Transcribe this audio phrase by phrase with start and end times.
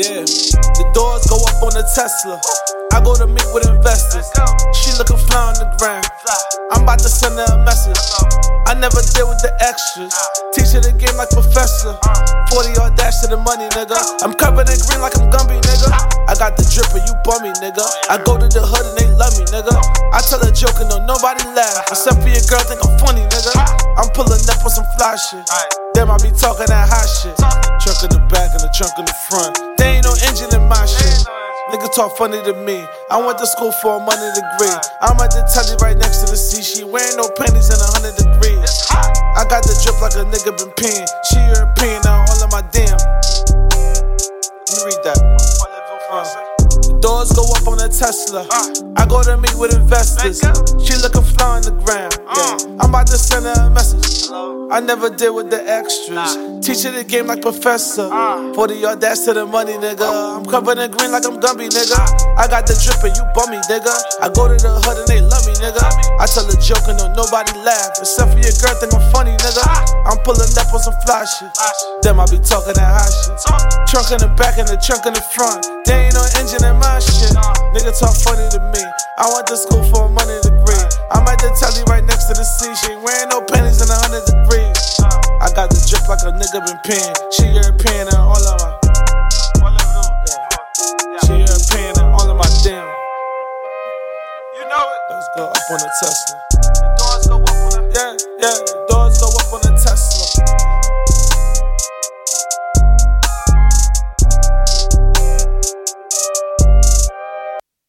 [0.00, 2.40] Yeah, the doors go up on the Tesla.
[2.96, 4.24] I go to meet with investors.
[4.72, 6.08] She looking fly on the ground.
[6.72, 8.00] I'm about to send her a message.
[8.64, 10.16] I never deal with the extras.
[10.56, 11.92] Teach her the game like professor.
[12.48, 14.00] 40 yard dash to the money, nigga.
[14.24, 15.92] I'm covered in green like I'm Gumby, nigga.
[16.24, 17.84] I got the dripper, you bummy, nigga.
[18.08, 19.76] I go to the hood and they love me, nigga.
[20.16, 21.92] I tell her joking, no nobody laugh.
[21.92, 23.52] Except for your girl, think I'm funny, nigga.
[24.00, 25.44] I'm pulling up on some fly shit.
[25.92, 27.36] Them I be talking that hot shit.
[27.84, 28.56] Truck in the back
[32.00, 32.80] talk funny to me.
[33.10, 34.76] I went to school for a money degree.
[35.04, 36.62] I'm at the telly right next to the sea.
[36.62, 38.72] She wearing no panties in a hundred degrees.
[39.36, 41.04] I got the drip like a nigga been peeing.
[41.28, 41.89] She European,
[47.00, 48.46] doors go up on a Tesla.
[48.96, 50.40] I go to meet with investors.
[50.84, 52.14] She looking fly on the ground.
[52.36, 52.76] Yeah.
[52.80, 54.28] I'm about to send her a message.
[54.70, 56.38] I never deal with the extras.
[56.62, 58.06] Teach her the game like professor.
[58.54, 60.06] 40 yard dash to the money, nigga.
[60.06, 61.98] I'm covered in green like I'm Gumby, nigga.
[62.38, 63.90] I got the drip and you bummy, nigga.
[64.22, 65.82] I go to the hood and they love me, nigga.
[66.20, 67.98] I tell a joke and no nobody laugh.
[67.98, 69.64] Except for your girl, think I'm funny, nigga.
[70.06, 71.50] I'm pulling up on some fly shit.
[72.06, 73.34] Them I be talking that hot shit.
[74.00, 75.60] Trunk in the back and the trunk in the front.
[75.84, 77.36] There ain't no engine in my shit.
[77.76, 78.80] Nigga talk funny to me.
[79.20, 80.84] I went to school for a money degree.
[81.12, 82.72] I'm at the telly right next to the sea.
[82.80, 84.72] She ain't wearing no panties in a hundred degrees.
[85.44, 87.12] I got the drip like a nigga been peeing.
[87.28, 88.72] She European and all of my.
[91.28, 92.88] She European and all of my damn.
[94.56, 95.00] You know it.
[95.12, 96.40] Let's go up on the Tesla.
[96.56, 97.49] The doors go